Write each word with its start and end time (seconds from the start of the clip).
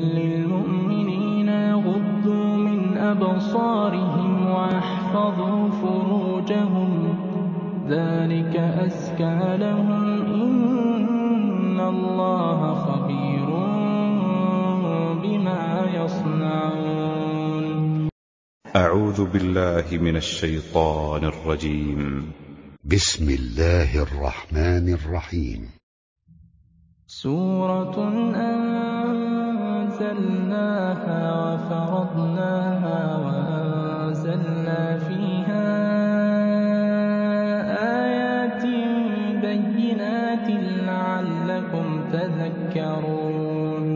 لِّلْمُؤْمِنِينَ 0.00 1.48
يَغُضُّوا 1.48 2.56
مِنْ 2.56 2.96
أَبْصَارِهِمْ 2.96 4.50
وَيَحْفَظُوا 4.50 5.70
فُرُوجَهُمْ 5.70 7.14
ۚ. 7.14 7.40
ذَٰلِكَ 7.86 8.56
أَزْكَىٰ 8.56 9.56
لَهُمْ 9.60 10.18
ۗ. 10.18 10.24
إِنَّ 10.26 11.80
اللَّهَ 11.80 12.74
خَبِيرٌ 12.74 13.46
بِمَا 15.22 15.86
يَصْنَعُونَ. 15.94 16.90
أعوذ 18.76 19.30
بالله 19.30 19.84
من 19.92 20.16
الشيطان 20.16 21.24
الرجيم. 21.24 22.32
بسم 22.84 23.30
الله 23.30 24.02
الرحمن 24.02 24.88
الرحيم. 24.88 25.70
سورة 27.06 28.10
أنزلناها 30.00 31.20
وفرضناها 31.44 33.00
وأنزلنا 33.24 34.98
فيها 34.98 35.66
آيات 38.04 38.64
بينات 39.42 40.48
لعلكم 40.86 41.86
تذكرون. 42.12 43.86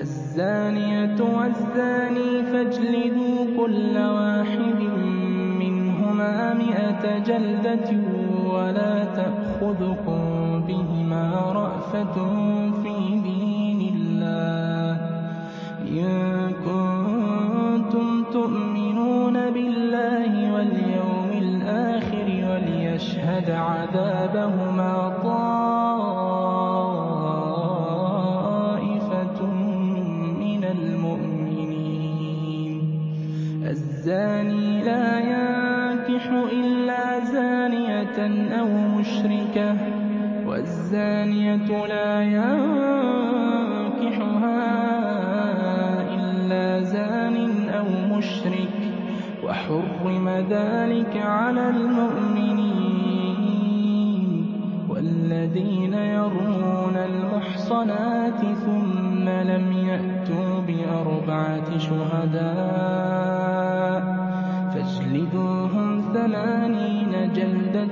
الزانية 0.00 1.18
والزاني 1.20 2.42
فاجلدوا 2.52 3.38
كل 3.58 3.98
واحد 3.98 4.80
منهما 5.60 6.54
مئة 6.54 7.18
جلدة 7.18 7.90
ولا 8.52 9.04
تأخذكم 9.04 10.29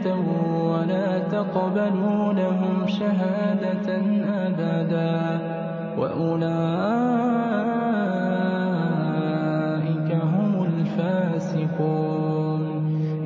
ولا 0.07 1.19
تقبلوا 1.19 2.33
لهم 2.33 2.87
شهادة 2.87 3.97
أبدا 4.47 5.41
وأولئك 5.99 6.49
هم 10.15 10.65
الفاسقون 10.65 12.61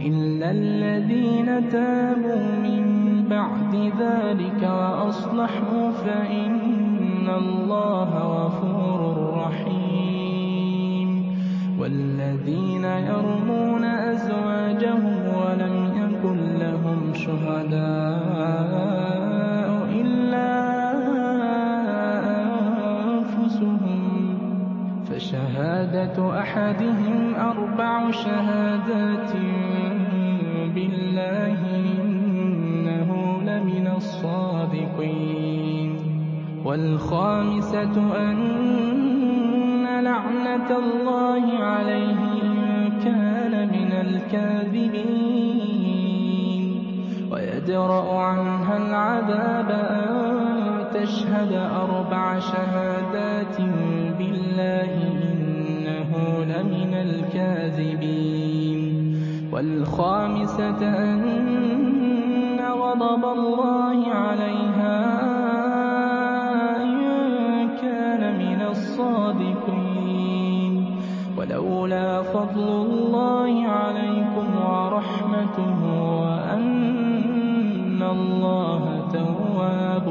إلا 0.07 0.51
الذين 0.51 1.69
تابوا 1.69 2.57
من 2.63 2.83
بعد 3.31 3.75
ذلك 4.01 4.63
وأصلحوا 4.63 5.91
فإن 5.91 7.29
الله 7.29 8.11
غفور 8.19 9.33
رحيم 9.37 9.83
والذين 11.81 12.85
يرمون 12.85 13.85
أزواجهم 13.85 15.17
ولم 15.37 15.92
يكن 17.23 17.33
لهم 17.33 17.43
شهداء 17.71 17.71
إلا 20.01 20.51
أنفسهم. 23.05 24.03
فشهادة 25.05 26.17
أحدهم 26.41 27.35
أربع 27.35 28.11
شهادات 28.11 29.33
بالله 30.75 31.59
إنه 31.77 33.11
لمن 33.43 33.87
الصادقين. 33.97 35.91
والخامسة 36.65 37.97
أن 38.31 39.85
لعنة 40.05 40.79
الله 40.79 41.59
عليه 41.59 42.32
ويدرأ 47.63 48.19
عنها 48.19 48.77
العذاب 48.77 49.71
أن 49.71 50.11
تشهد 50.95 51.53
أربع 51.53 52.39
شهادات 52.39 53.61
بالله 54.19 54.95
إنه 55.23 56.11
لمن 56.45 56.95
الكاذبين. 56.95 58.81
والخامسة 59.53 60.81
أن 60.83 62.61
غضب 62.61 63.25
الله 63.25 64.07
عليها 64.13 64.99
إن 66.83 66.99
كان 67.83 68.39
من 68.39 68.63
الصادقين. 68.71 69.93
ولولا 71.39 72.23
فضل 72.23 72.69
الله 72.69 73.67
عليكم 73.67 74.47
ورحمته 74.67 76.32
الله 78.13 78.83
تواب 79.13 80.07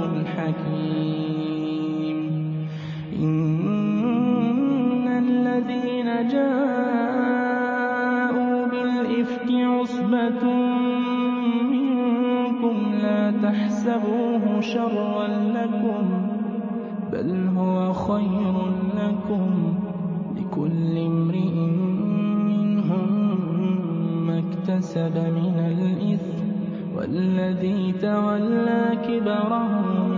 كبره 29.22 30.11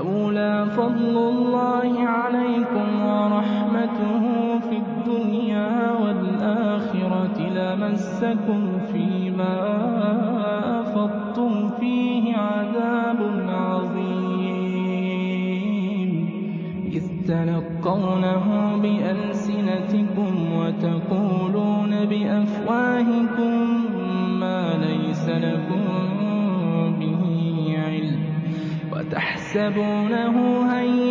ولولا 0.00 0.64
فضل 0.64 1.16
الله 1.16 2.00
عليكم 2.00 3.06
ورحمته 3.06 4.22
في 4.58 4.76
الدنيا 4.76 5.90
والآخرة 6.02 7.38
لمسكم 7.40 8.78
فيما 8.92 9.56
أفضتم 10.80 11.68
فيه 11.80 12.36
عذاب 12.36 13.18
عظيم. 13.48 14.26
تَلَقَّوْنَهُ 17.26 18.55
وَتَحْسَبُونَهُ 29.56 30.36
هَيِّنًا 30.72 31.05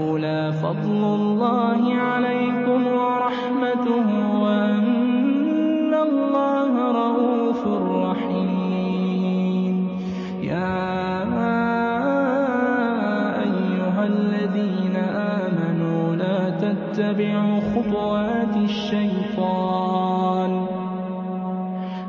وَلَوْلَا 0.00 0.50
فَضْلُ 0.50 1.02
اللَّهِ 1.04 1.94
عَلَيْكُمْ 1.94 2.80
وَرَحْمَتُهُ 2.86 4.08
وَأَنَّ 4.44 5.94
اللَّهَ 5.94 6.72
رَءُوفٌ 7.02 7.62
رَّحِيمٌ. 8.06 9.74
يَا 10.42 11.22
أَيُّهَا 13.46 14.04
الَّذِينَ 14.12 14.96
آمَنُوا 15.36 16.16
لَا 16.16 16.40
تَتَّبِعُوا 16.64 17.60
خُطُوَاتِ 17.72 18.54
الشَّيْطَانِ 18.56 20.52
ۚ. 20.66 20.68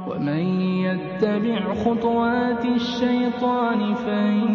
وَمَن 0.07 0.43
يَتَّبِعْ 0.87 1.59
خُطُوَاتِ 1.83 2.63
الشَّيْطَانِ 2.65 3.79
يَأْمُرُ 3.95 4.50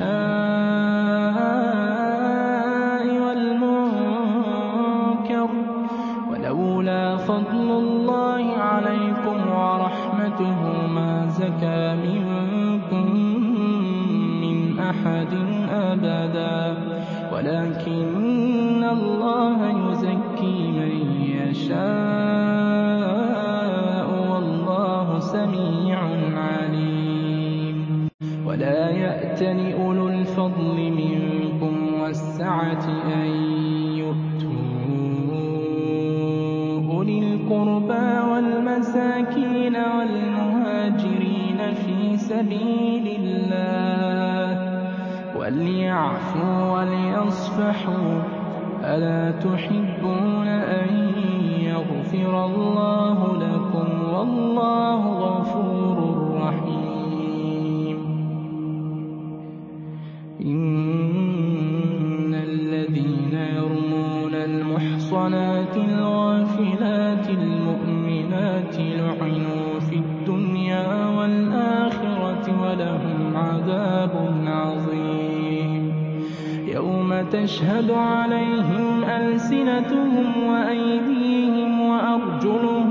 بِالْفَحْشَاءِ 0.00 1.60
وَالْمُنكَرِ 3.24 4.66
ۚ 5.46 5.50
وَلَوْلَا 6.30 7.16
فَضْلُ 7.16 7.68
اللَّهِ 7.70 8.56
عَلَيْكُمْ 8.58 9.36
وَرَحْمَتُهُ 9.50 10.60
مَا 10.86 11.26
زَكَىٰ 11.26 11.99
وَلَا 28.60 28.90
يَأْتَلِ 28.90 29.72
أُولُو 29.72 30.08
الْفَضْلِ 30.08 30.76
مِنكُمْ 30.92 31.94
وَالسَّعَةِ 32.00 32.84
أَن 33.08 33.26
يُؤْتُوا 34.04 34.52
أُولِي 36.92 37.18
الْقُرْبَىٰ 37.18 38.10
وَالْمَسَاكِينَ 38.30 39.76
وَالْمُهَاجِرِينَ 39.96 41.60
فِي 41.74 42.16
سَبِيلِ 42.16 43.06
اللَّهِ 43.20 44.52
وَلْيَعْفُوا 45.38 46.56
وَلْيَصْفَحُوا 46.72 48.12
ۗ 48.20 48.24
أَلَا 48.84 49.30
تُحِبُّونَ 49.40 50.48
أَن 50.48 50.88
يَغْفِرَ 51.72 52.44
اللَّهُ 52.44 53.18
لَكُمْ 53.36 53.88
ۗ 54.00 54.04
وَاللَّهُ 54.14 55.02
غَفُورٌ 55.24 55.69
تَشْهَدُ 77.32 77.90
عَلَيْهِمْ 77.90 79.04
أَلْسِنَتُهُمْ 79.04 80.26
وَأَيْدِيهِمْ 80.50 81.80
وَأَرْجُلُهُم 81.80 82.89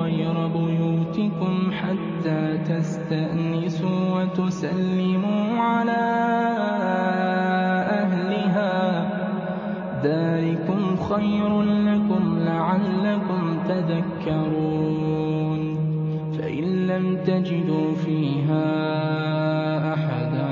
غَيْرَ 0.00 0.46
بُيُوتِكُمْ 0.46 1.72
حَتَّىٰ 1.72 2.58
تَسْتَأْنِسُوا 2.58 4.22
وَتُسَلِّمُوا 4.22 5.58
عَلَىٰ 5.60 6.08
أَهْلِهَا 8.02 9.02
ۚ. 9.04 9.06
ذَٰلِكُمْ 10.04 10.96
خَيْرٌ 10.96 11.62
لَّكُمْ 11.62 12.38
لَعَلَّكُمْ 12.38 13.58
تَذَكَّرُونَ. 13.68 15.60
فَإِن 16.38 16.86
لَّمْ 16.86 17.16
تَجِدُوا 17.16 17.94
فِيهَا 17.94 18.66
أَحَدًا 19.94 20.50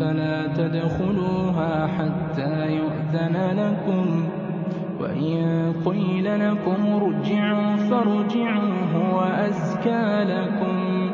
فَلَا 0.00 0.46
تَدْخُلُوهَا 0.46 1.86
حَتَّىٰ 1.86 2.76
يُؤْذَنَ 2.76 3.36
لَكُمْ 3.60 4.28
ۖ. 4.28 4.37
وَإِن 5.00 5.72
قِيلَ 5.84 6.24
لَكُمُ 6.24 6.80
ارْجِعُوا 6.86 7.76
فَارْجِعُوا 7.76 8.74
هُوَ 8.94 9.20
أَزْكَىٰ 9.20 10.24
لَكُمْ 10.24 10.76
ۚ 11.10 11.12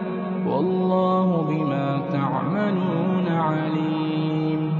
وَاللَّهُ 0.48 1.42
بِمَا 1.48 2.00
تَعْمَلُونَ 2.12 3.28
عَلِيمٌ. 3.28 4.72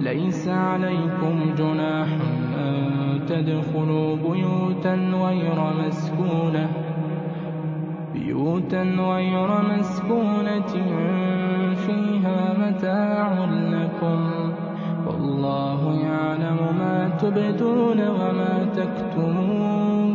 لَّيْسَ 0.00 0.48
عَلَيْكُمْ 0.48 1.54
جُنَاحٌ 1.58 2.08
أَن 2.58 2.76
تَدْخُلُوا 3.28 4.16
بُيُوتًا 4.16 4.94
غَيْرَ 4.94 5.58
مَسْكُونَةٍ 5.86 6.68
بيوتا 8.14 8.82
غير 8.82 9.48
مسكونة 9.78 10.72
فِيهَا 11.86 12.40
مَتَاعٌ 12.62 13.28
لَّكُمْ 13.74 14.20
ۚ 14.50 14.54
وَاللَّهُ 15.06 15.82
تبدون 17.22 18.08
وما 18.08 18.66
تكتمون. 18.76 20.14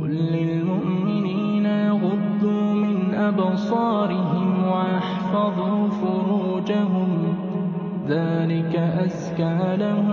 قل 0.00 0.10
للمؤمنين 0.10 1.66
يغضوا 1.66 2.74
من 2.74 3.14
أبصارهم 3.14 4.64
ويحفظوا 4.66 5.88
فروجهم. 5.88 7.08
ذلك 8.08 8.76
أزكى 8.76 9.76
لهم 9.76 10.11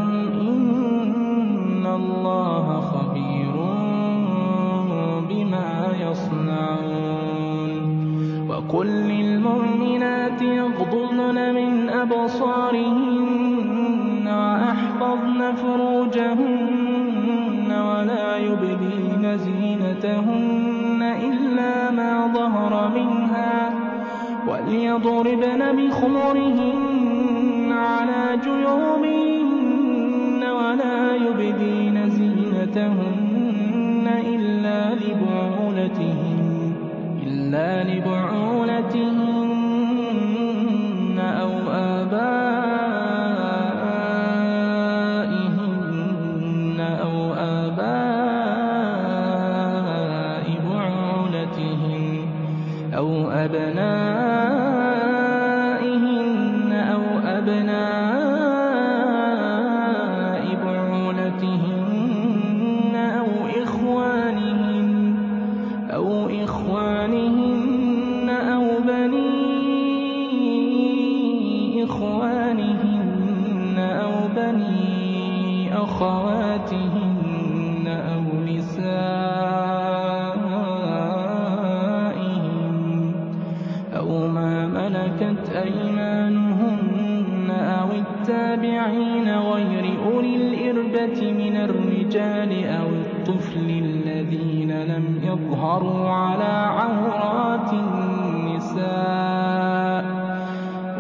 على 96.08 96.54
عورات 96.80 97.74
النساء 97.74 98.80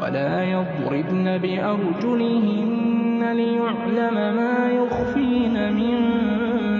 ولا 0.01 0.43
يضربن 0.43 1.37
بأرجلهن 1.37 3.21
ليعلم 3.33 4.15
ما 4.35 4.69
يخفين 4.71 5.73
من 5.73 5.95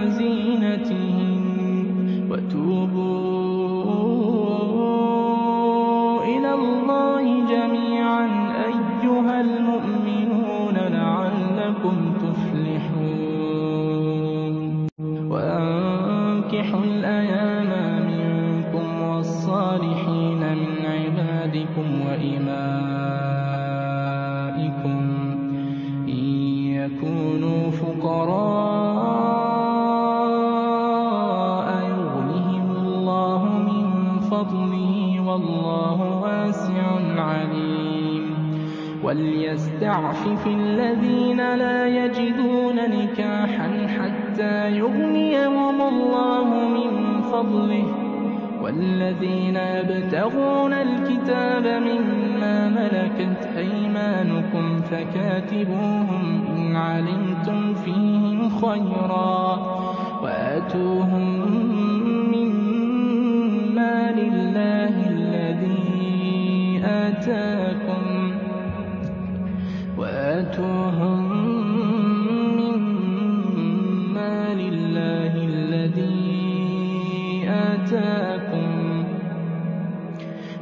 زينتهن 0.08 1.46
وتوبوا 2.30 2.99
وليستعفف 39.80 40.46
الذين 40.46 41.54
لا 41.54 41.86
يجدون 41.86 42.76
نكاحا 42.76 43.86
حتى 43.86 44.76
يغنيهم 44.76 45.80
الله 45.80 46.44
من 46.44 47.22
فضله. 47.22 47.86
والذين 48.62 49.56
يبتغون 49.56 50.72
الكتاب 50.72 51.66
مما 51.66 52.68
ملكت 52.68 53.48
أيمانكم 53.56 54.80
فكاتبوهم 54.80 56.44
إن 56.56 56.76
علمتم 56.76 57.74
فيهم 57.74 58.48
خيرا. 58.48 59.58
وآتوهم 60.22 61.40
الذي 75.36 76.30
آتاكم. 77.48 79.04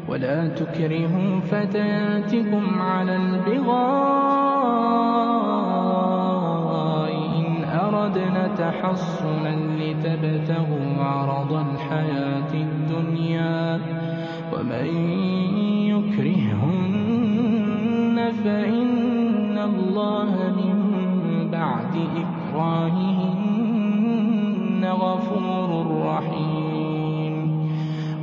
ولا 0.09 0.49
تكرهوا 0.49 1.41
فتياتكم 1.41 2.81
على 2.81 3.17
البغاء 3.17 3.69
إن 7.39 7.65
أردنا 7.65 8.49
تحصنا 8.59 9.57
لتبتغوا 9.81 11.03
عرض 11.05 11.53
الحياة 11.53 12.55
الدنيا. 12.55 13.81
ومن 14.53 14.87
يكرهن 15.89 16.79
فإن 18.45 18.78
الله 19.99 20.35
من 20.63 20.79
بعد 21.53 21.95
إكراههن 22.23 23.59
غفور 24.85 25.71
رحيم. 26.07 27.35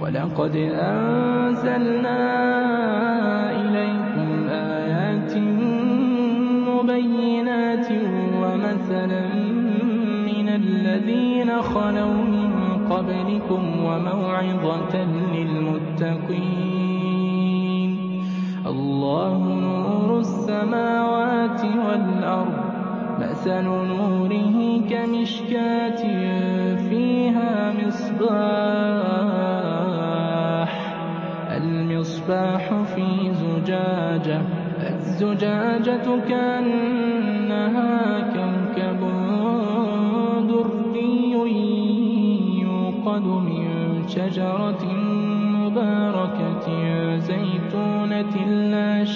ولقد 0.01 0.55
أنزلنا 0.55 2.22
إليكم 3.62 4.29
آيات 4.50 5.34
مبينات 6.72 7.88
ومثلا 8.41 9.25
من 10.29 10.48
الذين 10.50 11.50
خلوا 11.62 12.20
من 12.36 12.51
قبلكم 12.91 13.62
وموعظة 13.88 14.96
للمتقين. 15.36 16.75
الله 18.65 19.45
السماوات 20.46 21.62
والأرض 21.66 22.54
مثل 23.20 23.64
نوره 23.64 24.82
كمشكاة 24.90 26.02
فيها 26.90 27.74
مصباح 27.74 28.36
المصباح 31.58 32.74
في 32.96 33.34
زجاجة 33.34 34.42
الزجاجة 34.90 36.08
كأنها 36.30 38.20
كوكب 38.34 39.02
دري 40.48 41.32
يوقد 42.62 43.25
من 43.25 43.66
شجرة 44.08 44.95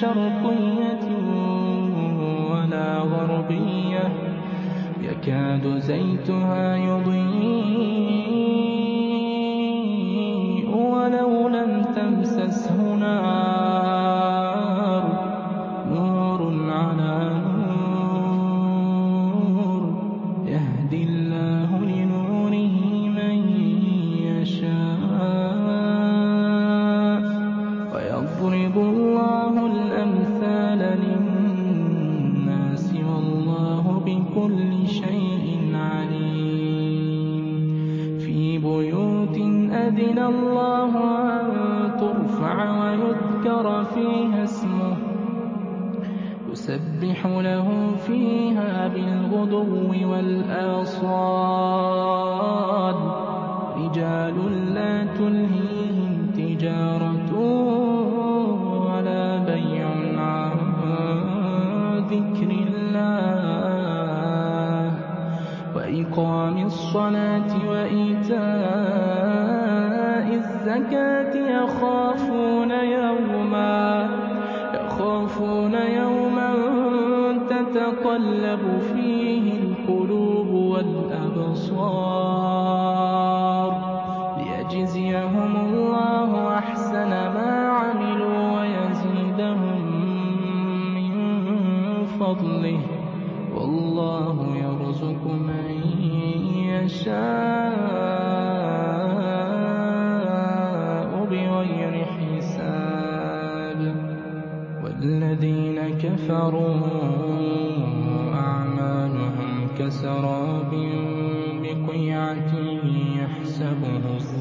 شرقية 0.01 1.03
ولا 2.51 2.99
غربية. 2.99 4.05
يكاد 5.01 5.77
زيتها 5.77 6.75
يضيء 6.75 7.49
ولو 10.75 11.47
لم 11.47 11.85
تمسسه 11.95 12.95
نار. 12.95 13.48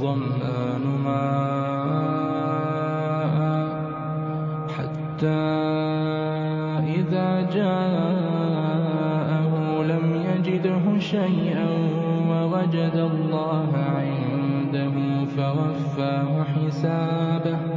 الظَّمْآنُ 0.02 0.84
مَاءً 1.04 2.38
حَتَّىٰ 4.68 5.26
إِذَا 6.98 7.30
جَاءَهُ 7.42 8.22
لَمْ 9.82 10.06
يَجِدْهُ 10.14 10.98
شَيْئًا 10.98 11.68
وَوَجَدَ 12.30 12.96
اللَّهَ 12.96 13.70
عِندَهُ 13.76 14.94
فَوَفَّاهُ 15.36 16.44
حِسَابَهُ 16.44 17.58
ۗ. 17.58 17.70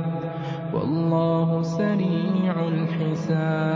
وَاللَّهُ 0.73 1.61
سَرِيعُ 1.61 2.55
الْحِسَابِ. 2.67 3.70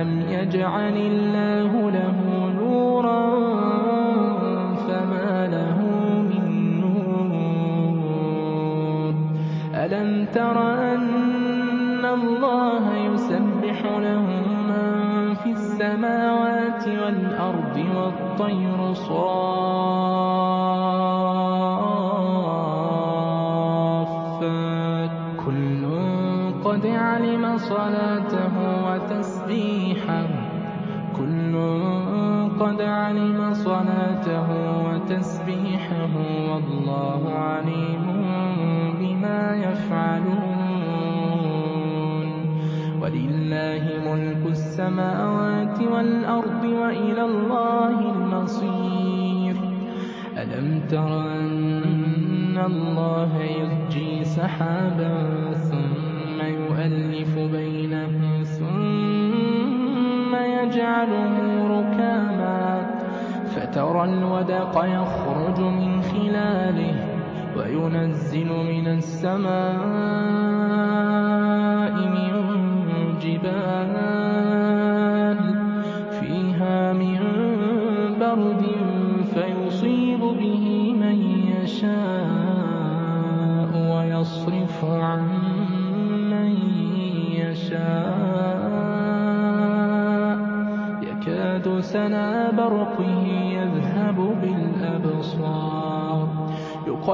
لم 0.00 0.20
يجعل 0.28 0.96
الله 0.96 1.90
له 1.90 2.16
نورا 2.56 3.30
فما 4.88 5.46
له 5.46 5.78
من 6.30 6.46
نور 6.80 7.30
ألم 9.74 10.26
تر 10.32 10.56
أن 10.94 12.04
الله 12.04 12.96
يسبح 12.96 13.84
له 13.84 14.26
من 14.68 15.34
في 15.34 15.50
السماوات 15.50 16.88
والأرض 16.88 17.76
والطير 17.96 18.92
صار 18.94 19.99
السماوات 44.80 45.78
والأرض 45.92 46.64
وإلى 46.64 47.24
الله 47.24 48.00
المصير. 48.16 49.56
ألم 50.38 50.80
تر 50.88 51.22
أن 51.32 52.58
الله 52.66 53.42
يرجي 53.42 54.24
سحابا 54.24 55.14
ثم 55.54 56.40
يؤلف 56.40 57.38
بينه 57.38 58.42
ثم 58.42 60.34
يجعله 60.34 61.34
ركاما 61.76 62.86
فترى 63.46 64.04
الودق 64.04 64.84
يخرج 64.84 65.60
من 65.60 66.02
خلاله 66.02 66.96
وينزل 67.56 68.48
من 68.48 68.86
السماء 68.86 70.39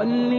والنساء 0.06 0.35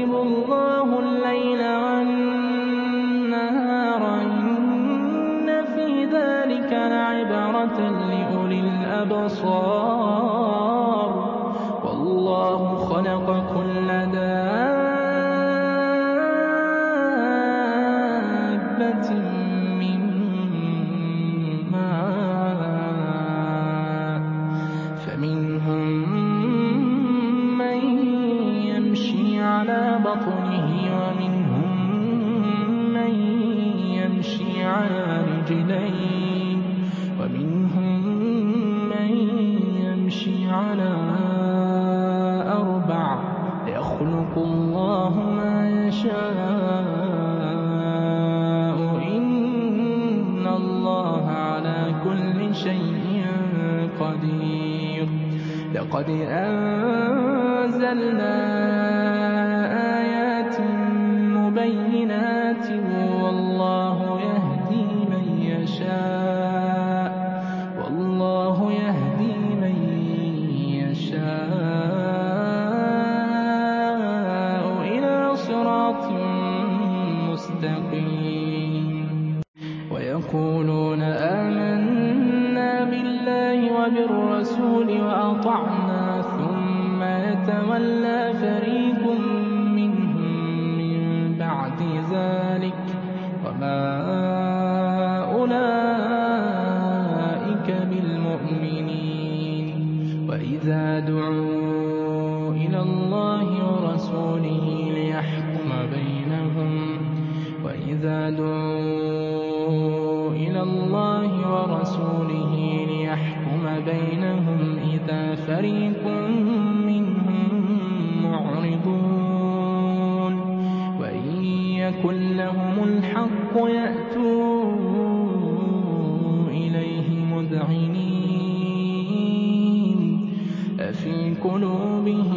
قُلُوبِهِم 131.48 132.37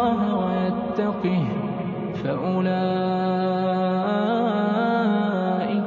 اللَّهَ 0.00 0.22
وَيَتَّقْهِ 0.46 1.44
فَأُولَٰئِكَ 2.24 2.72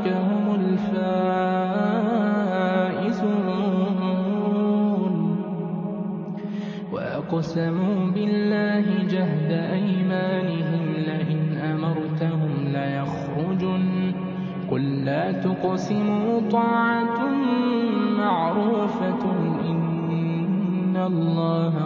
هُمُ 0.08 0.45
الْفَائِزُونَ. 0.56 1.13
وَأَقْسَمُوا 6.91 8.12
بِاللَّهِ 8.12 8.86
جَهْدَ 9.04 9.52
أَيْمَانِهِمْ 9.52 10.86
لَئِنْ 11.10 11.58
أَمَرْتَهُمْ 11.58 12.54
لَيَخْرُجُنَّ 12.67 14.13
ۖ. 14.13 14.15
قُل 14.71 15.06
لَّا 15.06 15.32
تُقْسِمُوا 15.32 16.41
ۖ 16.41 16.43
طَاعَةٌ 16.52 17.19
مَّعْرُوفَةٌ 18.17 19.23
ۚ 19.26 19.26
إِنَّ 19.65 20.97
اللَّهَ 20.97 21.82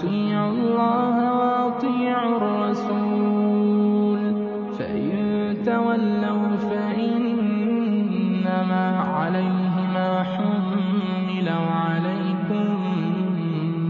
أَطِيعُوا 0.00 0.50
اللَّهَ 0.50 1.16
وَأَطِيعُوا 1.40 2.36
الرَّسُولَ 2.36 4.20
ۖ. 4.32 4.36
فَإِن 4.78 5.12
تَوَلَّوْا 5.66 6.56
فَإِنَّمَا 6.56 7.66
عَلَيْهِ 9.00 9.74
مَا 9.94 10.22
حُمِّلَ 10.22 11.48
وَعَلَيْكُم 11.66 12.66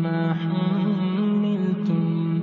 مَّا 0.03 0.23
حُمِّلْتُمْ 0.35 2.07
ۖ. 2.41 2.43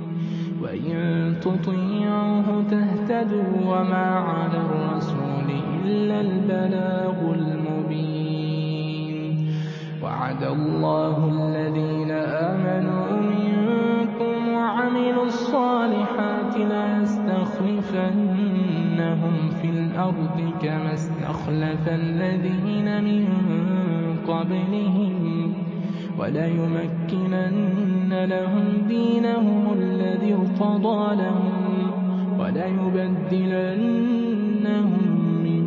وَإِن 0.62 0.96
تُطِيعُوهُ 1.44 2.46
تَهْتَدُوا 2.72 3.52
ۚ 3.60 3.62
وَمَا 3.70 4.08
عَلَى 4.30 4.58
الرَّسُولِ 4.66 5.48
إِلَّا 5.84 6.18
الْبَلَاغُ 6.20 7.16
الْمُبِينُ. 7.40 9.14
وَعَدَ 10.02 10.42
اللَّهُ 10.42 11.16
الَّذِينَ 11.34 12.10
آمَنُوا 12.50 12.97
الْأَرْضِ 19.98 20.38
كَمَا 20.62 20.94
اسْتَخْلَفَ 20.94 21.88
الَّذِينَ 21.88 23.04
مِن 23.04 23.24
قَبْلِهِمْ 24.28 25.52
ۖ 25.52 25.54
وَلَيُمَكِّنَنَّ 26.20 28.12
لَهُمْ 28.24 28.86
دِينَهُمُ 28.88 29.72
الَّذِي 29.72 30.34
ارْتَضَىٰ 30.34 31.16
لَهُمْ 31.22 31.90
ۖ 31.90 31.92
وَلَيُبَدِّلَنَّهُم 32.40 33.42
مِّن 35.44 35.64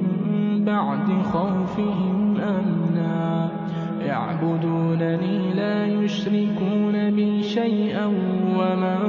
بَعْدِ 0.65 1.07
خَوْفِهِمْ 1.33 2.37
أَمْنًا 2.39 3.47
ۚ. 3.47 3.51
يَعْبُدُونَنِي 4.05 5.53
لَا 5.53 5.85
يُشْرِكُونَ 5.85 7.11
بِي 7.15 7.43
شَيْئًا 7.43 8.05
ۚ 8.07 8.11
وَمَن 8.59 8.99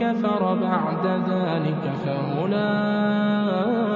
كَفَرَ 0.00 0.54
بَعْدَ 0.54 1.06
ذَٰلِكَ 1.06 1.84
فَأُولَٰئِكَ 2.04 3.89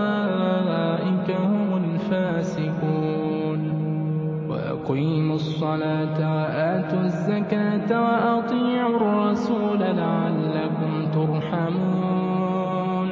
وَأَقِيمُوا 4.94 5.34
الصَّلَاةَ 5.34 6.18
وَآتُوا 6.36 7.00
الزَّكَاةَ 7.02 7.90
وَأَطِيعُوا 8.02 8.96
الرَّسُولَ 8.96 9.78
لَعَلَّكُمْ 9.96 10.92
تُرْحَمُونَ. 11.14 13.08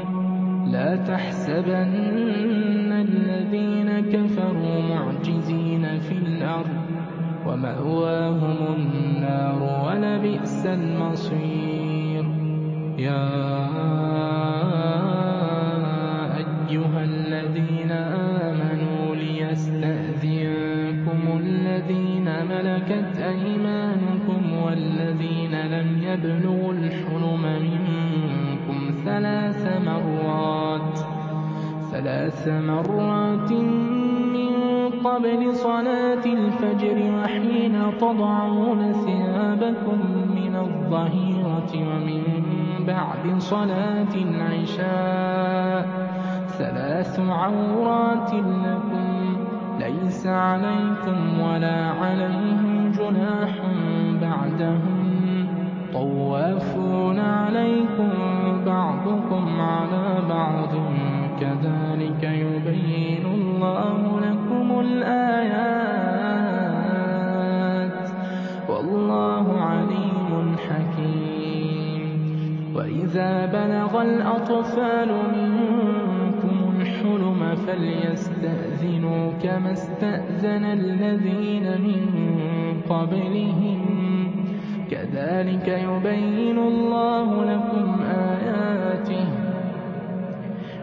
لَا 0.72 0.96
تَحْسَبَنَّ 0.96 2.90
الَّذِينَ 2.92 4.00
كَفَرُوا 4.00 4.80
مُعْجِزِينَ 4.94 5.98
فِي 5.98 6.12
الْأَرْضِ 6.14 6.66
ۚ 6.86 7.46
وَمَأْوَاهُمُ 7.46 8.58
النَّارُ 8.78 9.60
ۖ 9.60 9.62
وَلَبِئْسَ 9.86 10.66
الْمَصِيرُ. 10.66 12.24
يَا 12.98 13.26
أَيُّهَا 16.42 17.04
مَلَكَتْ 22.62 23.18
أَيْمَانُكُمْ 23.18 24.52
وَالَّذِينَ 24.64 25.54
لَمْ 25.66 26.02
يَبْلُغُوا 26.02 26.72
الْحُلُمَ 26.72 27.42
مِنكُمْ 27.42 28.94
ثَلَاثَ 31.90 32.48
مَرَّاتٍ 32.48 33.52
مِّن 34.36 34.52
قَبْلِ 35.04 35.54
صَلَاةِ 35.54 36.24
الْفَجْرِ 36.26 36.96
وَحِينَ 37.18 37.98
تَضَعُونَ 38.00 38.92
ثِيَابَكُم 38.92 39.98
مِّنَ 40.34 40.54
الظَّهِيرَةِ 40.56 41.72
وَمِن 41.74 42.22
بعد 42.86 43.38
صلاة 43.38 44.14
العشاء. 44.14 45.82
ثلاث 46.58 47.20
عورات 47.20 48.34
لكم 48.34 49.36
ليس 49.80 50.26
عليكم 50.26 51.40
ولا 51.40 51.90
عليهم 51.90 52.51
جناح 53.02 53.50
بعدهم. 54.22 55.46
طوافون 55.92 57.18
عليكم 57.18 58.10
بعضكم 58.66 59.60
على 59.60 60.22
بعض. 60.28 60.74
كذلك 61.40 62.22
يبين 62.22 63.26
الله 63.26 64.20
لكم 64.20 64.80
الآيات. 64.80 65.22
والله 68.68 69.60
عليم 69.60 70.56
حكيم. 70.68 71.42
وإذا 72.74 73.46
بلغ 73.46 74.02
الأطفال 74.02 75.08
منكم 75.08 76.80
الحلم 76.80 77.54
فليستأذنوا 77.66 79.32
كما 79.42 79.72
استأذن 79.72 80.64
الذين 80.64 81.62
من 81.62 82.00
قبلهم. 82.92 83.80
كذلك 84.90 85.68
يبين 85.68 86.58
الله 86.58 87.44
لكم 87.44 88.02
آياته. 88.02 89.26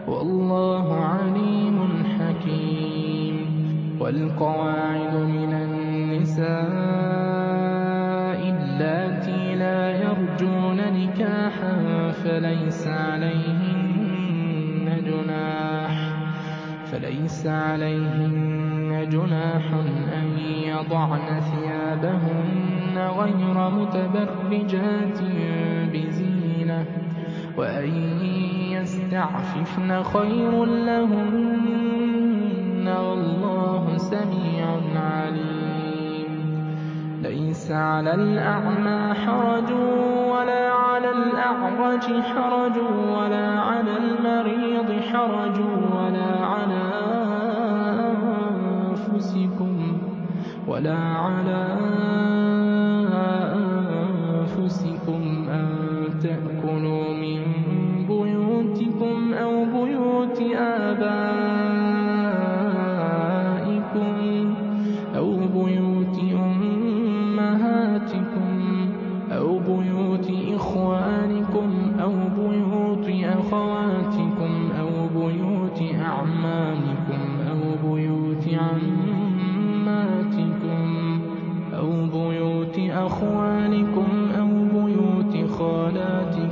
والله 0.08 0.94
عليم 0.94 2.04
حكيم. 2.18 3.36
والقواعد 4.00 5.14
من 5.14 5.52
النساء 5.52 6.50
اللاتي 8.42 9.54
لا 9.54 9.90
يرجون 9.90 10.76
نكاحا 10.76 12.10
فليس 12.10 12.86
عليهن 12.86 15.02
جناح. 15.06 16.14
فليس 16.84 17.46
عليهن 17.46 19.06
جناح 19.10 19.72
أن 20.14 20.38
يضعن 20.64 21.40
ثيابهن 21.40 21.59
غير 22.96 23.70
متبرجات 23.70 25.18
بزينة 25.92 26.84
وأن 27.56 27.92
يستعففن 28.72 30.02
خير 30.02 30.64
لهن 30.64 31.80
والله 32.88 33.96
سميع 33.96 34.66
عليم. 34.96 36.32
ليس 37.22 37.70
على 37.70 38.14
الأعمى 38.14 39.14
حرج 39.14 39.72
ولا 40.32 40.72
على 40.72 41.10
الأعرج 41.10 42.22
حرج 42.22 42.76
ولا 43.16 43.60
على 43.60 43.96
المريض 43.96 45.00
حرج 45.02 45.60
ولا 45.92 46.46
على 46.46 47.19
ولا 50.70 50.98
على 50.98 51.62
أنفسكم 54.38 55.22
أن 55.50 55.66
تأكلوا 56.22 56.99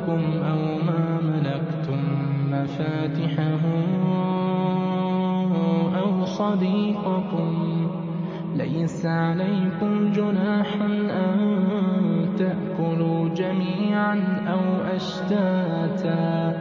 خالاتكم 0.08 0.42
أو 0.42 0.78
ما 0.86 1.20
ملكتم 1.20 2.00
مفاتحه 2.50 3.64
أو 6.00 6.24
صديقكم 6.24 7.88
ليس 8.56 9.06
عليكم 9.06 10.12
جناح 10.12 10.74
أن 10.82 11.38
تأكلوا 12.38 13.28
جميعا 13.28 14.16
أو 14.48 14.94
أشتاتا 14.96 16.52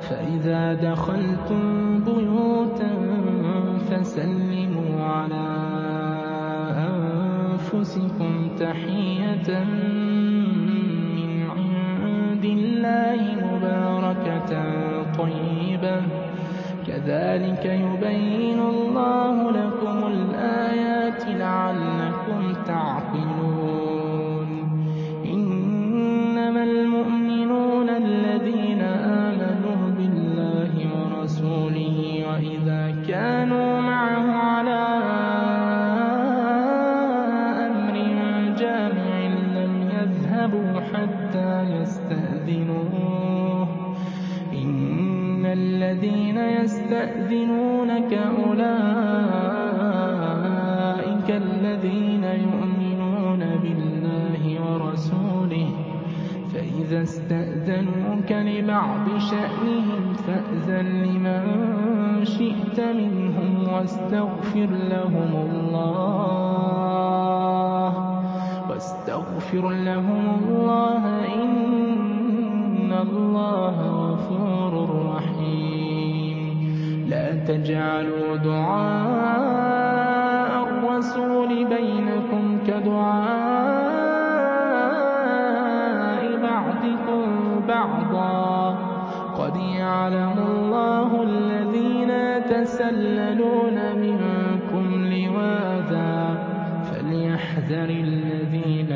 فإذا 0.00 0.74
دخلتم 0.74 1.98
بيوتا 2.04 2.90
فسلموا 3.90 5.04
على 5.04 5.48
أنفسكم 6.88 8.48
تحية 8.58 9.64
طيبة. 15.82 16.02
كذلك 16.86 17.64
يبين 17.64 18.60
الله 18.60 19.50
لكم 19.50 20.06
الآيات 20.06 21.24
لعلكم 21.26 22.54
تعقلون. 22.66 23.37
لمن 60.82 62.24
شئت 62.24 62.80
منهم 62.80 63.68
واستغفر 63.72 64.68
لهم 64.90 65.32
الله 65.50 66.38
واستغفر 68.70 69.70
لهم 69.70 70.24
الله 70.38 71.17
يتسللون 92.50 93.96
منكم 93.96 95.04
لواذا 95.12 96.38
فليحذر 96.90 97.90
الذين 97.90 98.90